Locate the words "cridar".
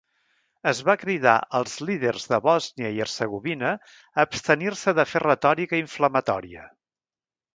1.01-1.33